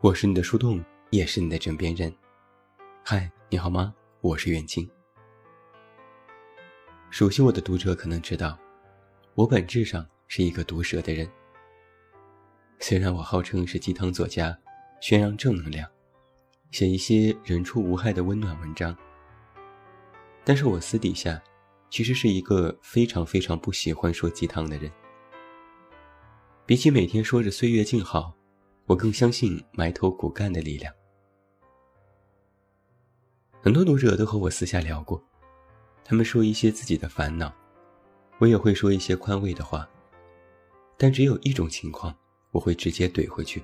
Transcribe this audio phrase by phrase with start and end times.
[0.00, 0.80] 我是你的树洞，
[1.10, 2.14] 也是你的枕边人。
[3.02, 3.92] 嗨，你好吗？
[4.20, 4.88] 我是远近。
[7.10, 8.56] 熟悉我的读者可能知道，
[9.34, 11.28] 我本质上是一个毒舌的人。
[12.78, 14.56] 虽然我号称是鸡汤作家，
[15.00, 15.90] 宣扬正能量，
[16.70, 18.96] 写一些人畜无害的温暖文章，
[20.44, 21.42] 但是我私底下
[21.90, 24.88] 其实是一个非常非常不喜欢说鸡汤的人。
[26.64, 28.37] 比起每天说着岁月静好。
[28.88, 30.92] 我更相信埋头苦干的力量。
[33.60, 35.22] 很多读者都和我私下聊过，
[36.02, 37.52] 他们说一些自己的烦恼，
[38.38, 39.86] 我也会说一些宽慰的话。
[40.96, 42.16] 但只有一种情况，
[42.50, 43.62] 我会直接怼回去，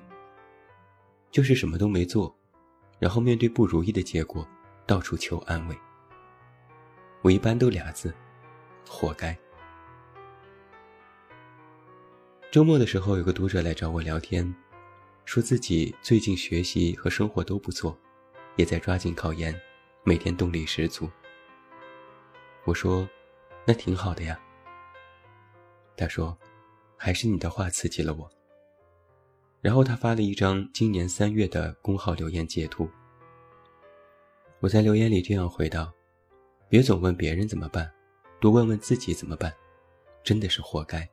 [1.31, 2.33] 就是什么都没做，
[2.99, 4.47] 然后面对不如意的结果，
[4.85, 5.75] 到处求安慰。
[7.23, 8.13] 我一般都俩字：
[8.87, 9.35] 活该。
[12.51, 14.55] 周末的时候，有个读者来找我聊天。
[15.25, 17.97] 说自己最近学习和生活都不错，
[18.55, 19.59] 也在抓紧考研，
[20.03, 21.09] 每天动力十足。
[22.63, 23.09] 我说
[23.65, 24.39] ：“那挺好的呀。”
[25.97, 26.37] 他说
[26.95, 28.31] ：“还是你的话刺激了我。”
[29.61, 32.87] 然后他发了一张今年三月的公号留言截图。
[34.59, 35.91] 我在留言里这样回道
[36.69, 37.91] ：“别总问别人怎么办，
[38.39, 39.51] 多问问自己怎么办，
[40.23, 41.09] 真的是活该，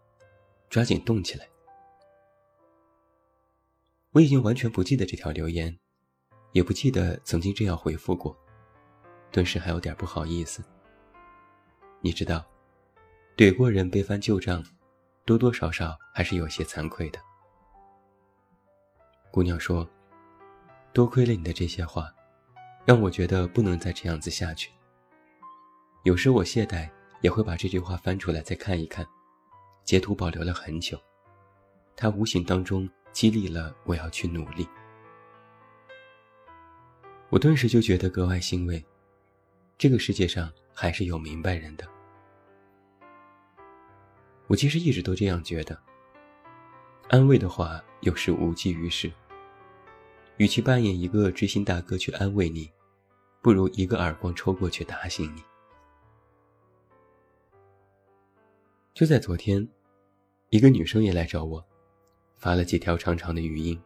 [0.69, 1.49] 抓紧动起来。”
[4.13, 5.75] 我已经完全不记得这条留言，
[6.53, 8.37] 也不记得曾经这样回复过，
[9.31, 10.63] 顿时还有点不好意思。
[12.03, 12.45] 你知道，
[13.39, 14.63] 怼过人被翻旧账，
[15.25, 17.19] 多多少少还是有些惭愧的。
[19.31, 19.89] 姑娘说
[20.93, 22.13] ：“多亏了你的这些话，
[22.85, 24.71] 让我觉得不能再这样子下去。
[26.05, 26.87] 有时我懈怠，
[27.23, 29.07] 也会把这句话翻出来再看一看，
[29.87, 31.01] 截图保留了很久，
[31.97, 34.67] 它无形当中。”激励了我要去努力，
[37.29, 38.83] 我顿时就觉得格外欣慰。
[39.77, 41.87] 这个世界上还是有明白人的。
[44.47, 45.79] 我其实一直都这样觉得。
[47.09, 49.13] 安慰的话有时无济于事，
[50.39, 52.71] 与其扮演一个知心大哥去安慰你，
[53.43, 55.43] 不如一个耳光抽过去打醒你。
[58.95, 59.69] 就在昨天，
[60.49, 61.67] 一个女生也来找我。
[62.43, 63.81] 发了几条长长的语音，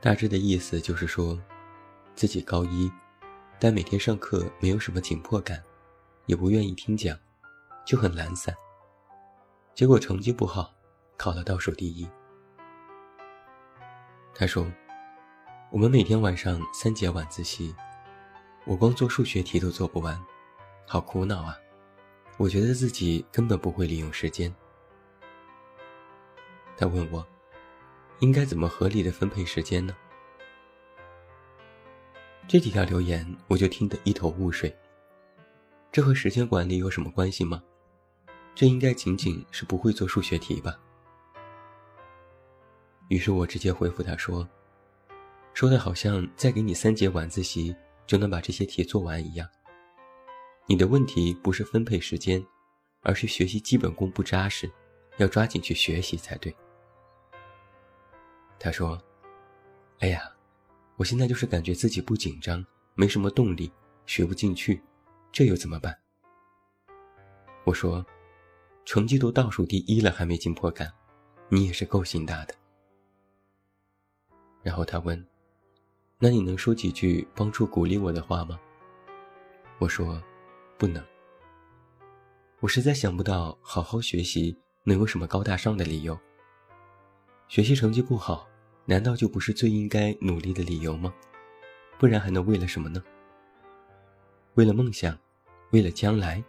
[0.00, 1.38] 大致的意思就是说，
[2.14, 2.90] 自己高一，
[3.60, 5.62] 但每天上课没有什么紧迫感，
[6.24, 7.14] 也不愿意听讲，
[7.84, 8.56] 就很懒散。
[9.74, 10.72] 结果成绩不好，
[11.18, 12.08] 考了倒数第一。
[14.34, 14.66] 他说
[15.70, 17.74] ：“我们每天晚上三节晚自习，
[18.64, 20.18] 我光做数学题都做不完，
[20.86, 21.54] 好苦恼啊！
[22.38, 24.50] 我觉得自己根本不会利用时间。”
[26.76, 27.26] 他问我，
[28.18, 29.96] 应该怎么合理的分配时间呢？
[32.46, 34.74] 这几条留言我就听得一头雾水。
[35.90, 37.62] 这和时间管理有什么关系吗？
[38.54, 40.78] 这应该仅仅是不会做数学题吧？
[43.08, 44.46] 于是我直接回复他说
[45.54, 47.74] ：“说的好像再给你三节晚自习
[48.06, 49.48] 就能把这些题做完一样。
[50.66, 52.44] 你的问题不是分配时间，
[53.02, 54.70] 而是学习基本功不扎实，
[55.18, 56.54] 要抓紧去学习才对。”
[58.58, 59.00] 他说
[60.00, 60.30] ：“哎呀，
[60.96, 63.70] 我现在就是感觉自己不紧张，没什么动力，
[64.06, 64.82] 学不进去，
[65.30, 65.96] 这又怎么办？”
[67.64, 68.04] 我说
[68.84, 70.90] ：“成绩都倒数第一了，还没紧迫感，
[71.48, 72.54] 你也是够心大的。”
[74.62, 75.24] 然后他问
[76.18, 78.58] ：“那你能说几句帮助鼓励我的话吗？”
[79.78, 80.22] 我说
[80.78, 81.04] ：“不能。
[82.60, 86.18] 我实在想不到好好学习能有什么高大上的理由。”
[87.48, 88.48] 学习成绩不好，
[88.84, 91.14] 难道就不是最应该努力的理由吗？
[91.98, 93.02] 不然还能为了什么呢？
[94.54, 95.16] 为了梦想，
[95.70, 96.42] 为了将来。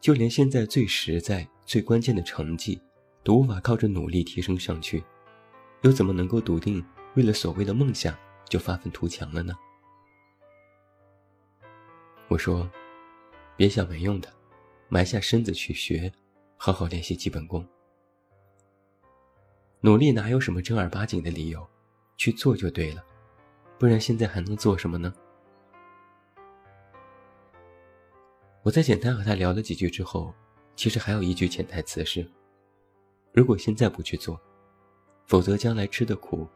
[0.00, 2.80] 就连现在最实在、最关键的成绩，
[3.22, 5.02] 都无法靠着努力提升上去，
[5.82, 6.84] 又怎么能够笃定
[7.14, 8.16] 为了所谓的梦想
[8.48, 9.54] 就发愤图强了呢？
[12.28, 12.68] 我说，
[13.56, 14.32] 别想没用的，
[14.88, 16.10] 埋下身子去学，
[16.56, 17.64] 好好练习基本功。
[19.84, 21.68] 努力哪有什么正儿八经的理由，
[22.16, 23.04] 去做就对了，
[23.80, 25.12] 不然现在还能做什么呢？
[28.62, 30.32] 我在简单和他聊了几句之后，
[30.76, 32.24] 其实还有一句潜台词是：
[33.32, 34.40] 如果现在不去做，
[35.26, 36.46] 否则将来吃的苦，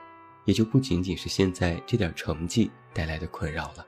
[0.44, 3.84] 也就不仅仅是现在这点成绩带来的困扰了。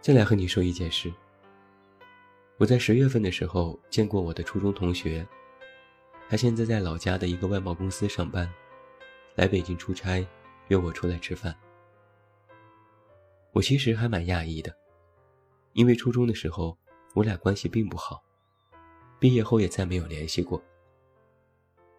[0.00, 1.12] 再来和你说一件事。
[2.58, 5.26] 我在十月份的时候见过我的初中同学，
[6.26, 8.50] 他现在在老家的一个外贸公司上班，
[9.34, 10.26] 来北京出差，
[10.68, 11.54] 约我出来吃饭。
[13.52, 14.74] 我其实还蛮讶异的，
[15.74, 16.76] 因为初中的时候
[17.14, 18.24] 我俩关系并不好，
[19.20, 20.62] 毕业后也再没有联系过。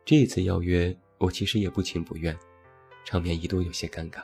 [0.04, 2.36] 这一次邀约，我其实也不情不愿，
[3.06, 4.24] 场面一度有些尴尬。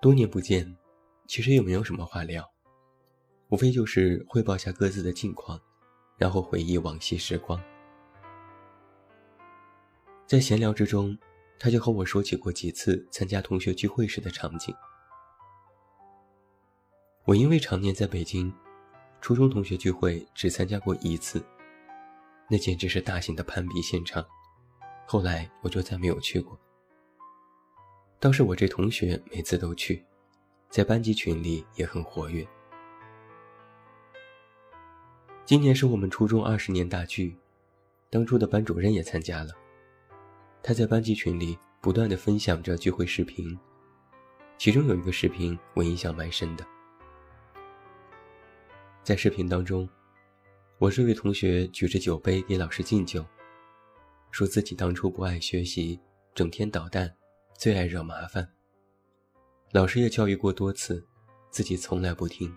[0.00, 0.74] 多年不见，
[1.26, 2.50] 其实也没有什么话聊，
[3.50, 5.60] 无非就是汇报下各自的近况。
[6.16, 7.58] 然后回忆往昔时光，
[10.26, 11.16] 在闲聊之中，
[11.58, 14.74] 他就和我说起过几次参加同学聚会时的场景。
[17.24, 18.52] 我因为常年在北京，
[19.22, 21.42] 初中同学聚会只参加过一次，
[22.50, 24.22] 那简直是大型的攀比现场。
[25.06, 26.60] 后来我就再没有去过。
[28.18, 30.04] 倒是我这同学每次都去，
[30.68, 32.46] 在班级群里也很活跃。
[35.50, 37.36] 今年是我们初中二十年大聚，
[38.08, 39.50] 当初的班主任也参加了。
[40.62, 43.58] 他在班级群里不断的分享着聚会视频，
[44.56, 46.64] 其中有一个视频我印象蛮深的。
[49.02, 49.88] 在视频当中，
[50.78, 53.26] 我这位同学举着酒杯给老师敬酒，
[54.30, 55.98] 说自己当初不爱学习，
[56.32, 57.12] 整天捣蛋，
[57.58, 58.48] 最爱惹麻烦。
[59.72, 61.04] 老师也教育过多次，
[61.50, 62.56] 自己从来不听。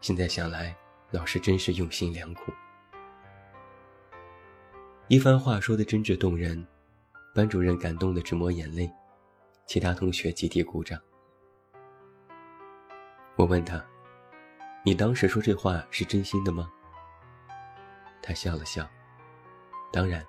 [0.00, 0.79] 现在想来。
[1.12, 2.52] 老师真是用心良苦，
[5.08, 6.64] 一番话说的真挚动人，
[7.34, 8.88] 班主任感动的直抹眼泪，
[9.66, 10.96] 其他同学集体鼓掌。
[13.34, 13.84] 我问他
[14.86, 16.70] ：“你当时说这话是真心的吗？”
[18.22, 18.88] 他笑了笑
[19.92, 20.24] ：“当然，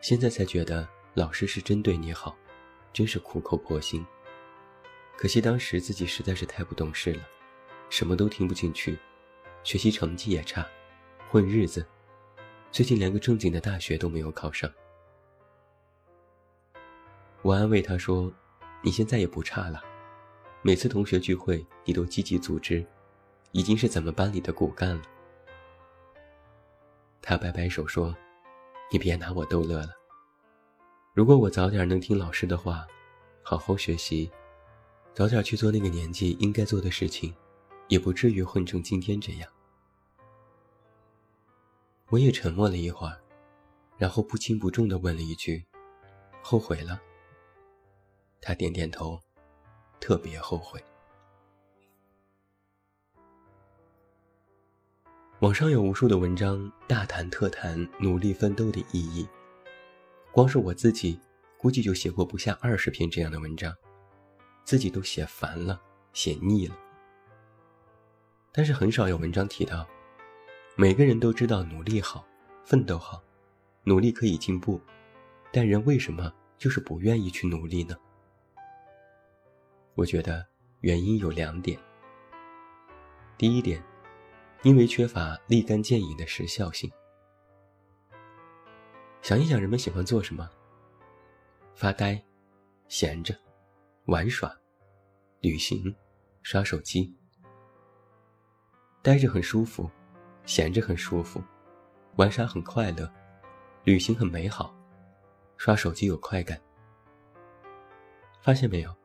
[0.00, 2.36] 现在才觉得老师是真对你好，
[2.92, 4.04] 真是苦口婆心。
[5.16, 7.22] 可惜当时自己实在是太不懂事了，
[7.88, 8.98] 什么都听不进去。”
[9.66, 10.64] 学习成绩也差，
[11.28, 11.84] 混日子，
[12.70, 14.72] 最近连个正经的大学都没有考上。
[17.42, 18.32] 我安慰他说
[18.80, 19.82] ：“你现在也不差了，
[20.62, 22.86] 每次同学聚会你都积极组织，
[23.50, 25.02] 已经是咱们班里的骨干了。”
[27.20, 28.16] 他摆摆手说
[28.92, 29.88] ：“你别拿我逗乐了。
[31.12, 32.86] 如果我早点能听老师的话，
[33.42, 34.30] 好好学习，
[35.12, 37.34] 早点去做那个年纪应该做的事情，
[37.88, 39.50] 也不至于混成今天这样。”
[42.08, 43.20] 我也沉默了一会儿，
[43.98, 45.66] 然后不轻不重地问了一句
[46.40, 47.02] ：“后悔了？”
[48.40, 49.20] 他点点头，
[49.98, 50.80] 特别后悔。
[55.40, 59.28] 网上有无数的文章大谈特谈努力奋斗的意义，
[60.30, 61.18] 光是我自己，
[61.58, 63.74] 估计就写过不下二十篇这样的文章，
[64.64, 65.82] 自己都写烦了，
[66.12, 66.78] 写腻了。
[68.52, 69.84] 但是很少有文章提到。
[70.78, 72.22] 每个人都知道努力好，
[72.62, 73.22] 奋斗好，
[73.84, 74.78] 努力可以进步，
[75.50, 77.96] 但人为什么就是不愿意去努力呢？
[79.94, 80.46] 我觉得
[80.80, 81.80] 原因有两点。
[83.38, 83.82] 第一点，
[84.64, 86.92] 因为缺乏立竿见影的时效性。
[89.22, 90.46] 想一想，人们喜欢做什么？
[91.74, 92.22] 发呆、
[92.86, 93.34] 闲着、
[94.04, 94.54] 玩耍、
[95.40, 95.96] 旅行、
[96.42, 97.16] 刷手机。
[99.00, 99.90] 呆着很舒服。
[100.46, 101.42] 闲着很舒服，
[102.14, 103.12] 玩耍很快乐，
[103.84, 104.74] 旅行很美好，
[105.58, 106.58] 刷手机有快感。
[108.40, 108.96] 发现没有，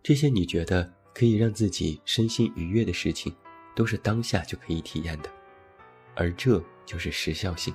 [0.00, 3.34] 这些你觉得可以让自己身心愉悦的事情，
[3.74, 5.30] 都是当下就可以体验的，
[6.14, 7.74] 而这就是时效性。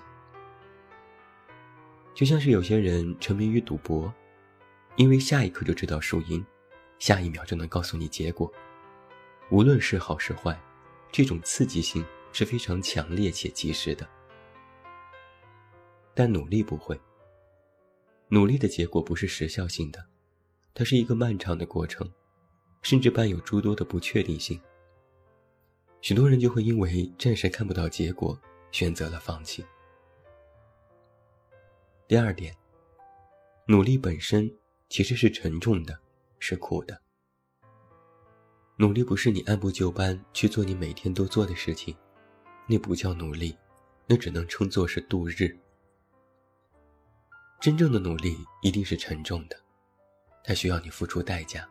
[2.13, 4.13] 就像是有些人沉迷于赌博，
[4.95, 6.45] 因为下一刻就知道输赢，
[6.97, 8.51] 下一秒就能告诉你结果，
[9.49, 10.57] 无论是好是坏，
[11.11, 12.05] 这种刺激性。
[12.31, 14.07] 是非常强烈且及时的，
[16.13, 16.99] 但努力不会。
[18.29, 20.05] 努力的结果不是时效性的，
[20.73, 22.09] 它是一个漫长的过程，
[22.81, 24.59] 甚至伴有诸多的不确定性。
[25.99, 28.39] 许多人就会因为暂时看不到结果，
[28.71, 29.65] 选择了放弃。
[32.07, 32.55] 第二点，
[33.67, 34.49] 努力本身
[34.89, 35.99] 其实是沉重的，
[36.39, 36.99] 是苦的。
[38.77, 41.95] 努力不是你按部就班去做你每天都做的事情。
[42.71, 43.53] 那不叫努力，
[44.07, 45.53] 那只能称作是度日。
[47.59, 49.59] 真正的努力一定是沉重的，
[50.45, 51.67] 它需要你付出代价，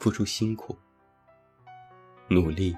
[0.00, 0.76] 付出辛苦。
[2.28, 2.76] 努力，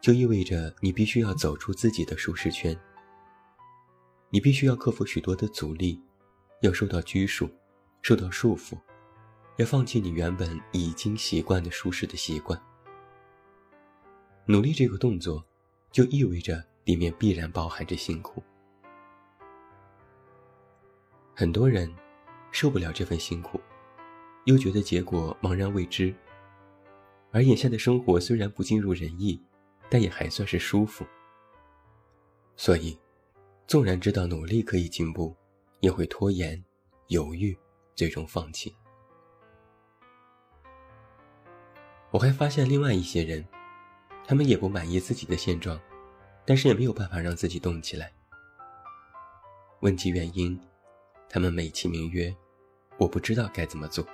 [0.00, 2.76] 就意味着你必须要走出自己的舒适圈，
[4.30, 6.02] 你必须要克服许多的阻力，
[6.62, 7.48] 要受到拘束，
[8.02, 8.76] 受到束缚，
[9.58, 12.60] 要放弃你原本已经习惯的舒适的习惯。
[14.46, 15.46] 努力这个动作，
[15.92, 16.71] 就意味着。
[16.84, 18.42] 里面必然包含着辛苦。
[21.34, 21.92] 很多人
[22.50, 23.60] 受不了这份辛苦，
[24.44, 26.14] 又觉得结果茫然未知。
[27.30, 29.40] 而眼下的生活虽然不尽如人意，
[29.88, 31.06] 但也还算是舒服。
[32.56, 32.98] 所以，
[33.66, 35.34] 纵然知道努力可以进步，
[35.80, 36.62] 也会拖延、
[37.08, 37.56] 犹豫，
[37.94, 38.76] 最终放弃。
[42.10, 43.42] 我还发现另外一些人，
[44.26, 45.80] 他们也不满意自己的现状，
[46.44, 48.12] 但是也没有办法让自己动起来。
[49.80, 50.60] 问及原因，
[51.28, 52.34] 他们美其名曰
[52.98, 54.06] ：“我不知道该怎么做。”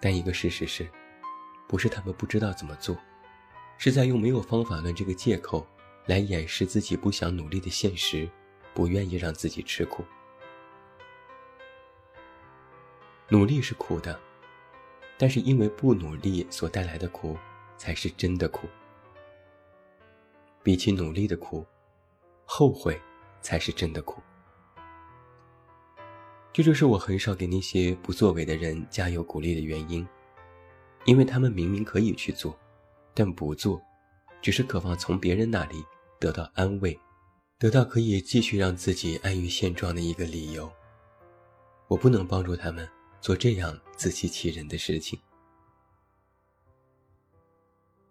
[0.00, 0.88] 但一个事实是，
[1.68, 2.96] 不是他们不知道怎么做，
[3.78, 5.66] 是在用没有方法论这个借口
[6.06, 8.28] 来掩饰自己不想努力的现实，
[8.74, 10.04] 不愿意让自己吃苦。
[13.28, 14.20] 努力是苦的。
[15.18, 17.38] 但是因为不努力所带来的苦，
[17.78, 18.68] 才是真的苦。
[20.66, 21.64] 比起努力的苦，
[22.44, 23.00] 后悔
[23.40, 24.20] 才是真的苦。
[26.52, 30.04] 这就是我很少给那些不作为的人加油鼓励的原因，
[31.04, 32.58] 因为他们明明可以去做，
[33.14, 33.80] 但不做，
[34.42, 35.84] 只是渴望从别人那里
[36.18, 36.98] 得到安慰，
[37.60, 40.68] 得到可以继续让自己安于现状的一个理由。
[41.86, 42.88] 我不能帮助他们。
[43.20, 45.16] 做这样自欺欺人的事情。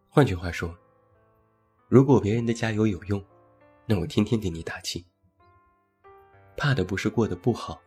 [0.09, 0.73] 换句话说，
[1.87, 3.23] 如果别人的加油有用，
[3.85, 5.05] 那我天天给你打气。
[6.57, 7.81] 怕的不是过得不好，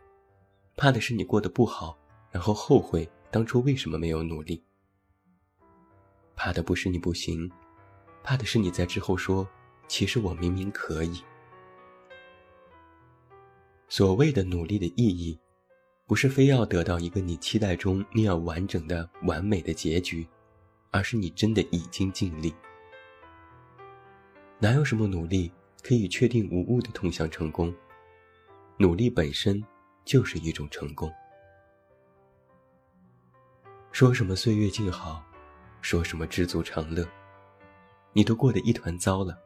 [0.77, 1.97] 怕的是你过得不好，
[2.31, 4.63] 然后后悔当初为什么没有努力。
[6.35, 7.51] 怕的不是你不行，
[8.23, 9.47] 怕的是你在之后说，
[9.87, 11.21] 其实我明明可以。
[13.87, 15.39] 所谓的努力的意义。
[16.07, 20.27] 不是非要得到一个你期待中那样完整的、完美的结局，
[20.89, 22.51] 而是你真的已经尽力。
[24.61, 25.49] 哪有什么努力
[25.81, 27.73] 可以确定无误的通向成功？
[28.77, 29.63] 努力本身
[30.03, 31.09] 就是一种成功。
[33.93, 35.23] 说什么岁月静好，
[35.81, 37.07] 说什么知足常乐，
[38.11, 39.39] 你都过得一团糟了，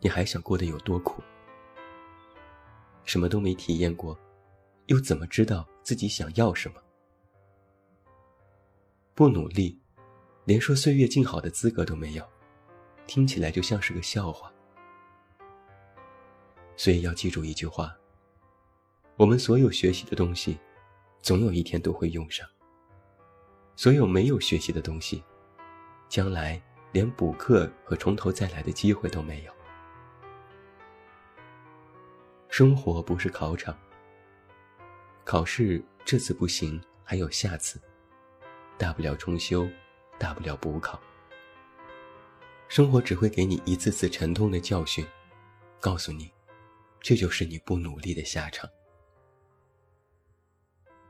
[0.00, 1.22] 你还想过得有多苦？
[3.04, 4.18] 什么都没体验过。
[4.88, 6.80] 又怎么知道自己想要什么？
[9.14, 9.78] 不努力，
[10.44, 12.22] 连说岁月静好的资格都没有，
[13.06, 14.52] 听起来就像是个笑话。
[16.78, 17.92] 所以要记住一句话：
[19.16, 20.56] 我们所有学习的东西，
[21.20, 22.46] 总有一天都会用上；
[23.74, 25.24] 所有没有学习的东西，
[26.08, 29.52] 将来连补课和从头再来的机会都没有。
[32.48, 33.76] 生活不是考场。
[35.24, 37.80] 考试这次不行，还有下次，
[38.78, 39.68] 大不了重修，
[40.16, 40.98] 大不了补考。
[42.68, 45.04] 生活只会给你一次次沉痛的教训，
[45.80, 46.30] 告诉你，
[47.00, 48.68] 这就是你不努力的下场。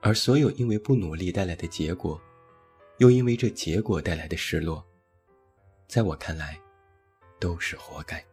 [0.00, 2.20] 而所有因为不努力带来的结果，
[2.98, 4.86] 又因为这结果带来的失落，
[5.88, 6.60] 在我看来，
[7.40, 8.24] 都是活该。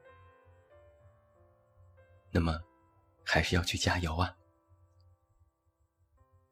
[2.32, 2.62] 那么，
[3.24, 4.36] 还是要去加油啊！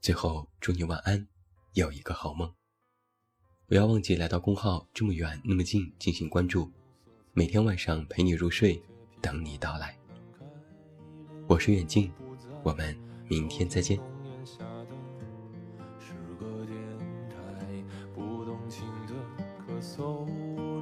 [0.02, 1.28] 最后，祝你晚安，
[1.74, 2.52] 有一个好梦。
[3.68, 6.72] 不要忘记来到公号，这么远那么近进行关注，
[7.34, 8.82] 每天晚上陪你入睡，
[9.22, 9.98] 等你到来。
[11.54, 12.12] 我是远近，
[12.64, 14.00] 我们明天再见。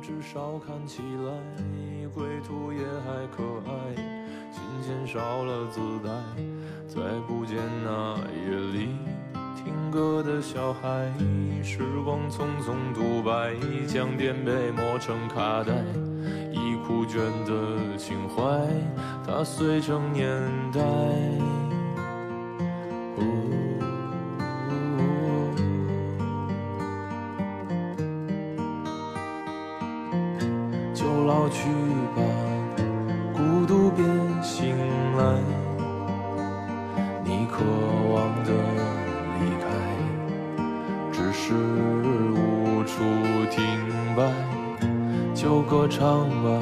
[0.01, 3.95] 至少看起来，归途也还可爱，
[4.49, 6.09] 琴弦少了姿态，
[6.87, 8.95] 再不见那夜里
[9.57, 11.11] 听歌的小孩。
[11.61, 13.53] 时光匆匆独白，
[13.85, 15.83] 将颠沛磨成卡带，
[17.11, 18.41] 卷的情怀，
[19.27, 20.31] 踏碎成年
[20.71, 20.79] 代
[30.93, 31.05] 就。
[31.27, 31.69] 老去
[32.15, 32.21] 吧，
[33.33, 34.03] 孤独别
[34.41, 34.75] 醒
[35.15, 35.39] 来。
[37.23, 37.63] 你渴
[38.11, 38.51] 望的
[39.39, 39.63] 离开，
[41.11, 41.53] 只是
[42.33, 42.91] 无处
[43.49, 43.61] 停
[44.15, 44.19] 摆。
[45.33, 46.61] 就歌唱吧，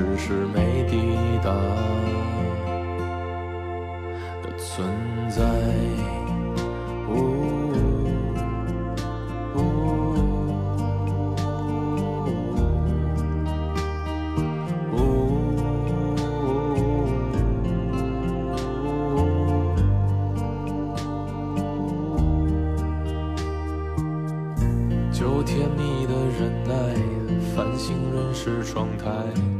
[0.00, 0.96] 只是没抵
[1.44, 1.50] 达
[4.42, 4.88] 的存
[5.28, 5.44] 在。
[25.12, 26.72] 就甜蜜的忍耐，
[27.54, 29.59] 繁星润湿窗台。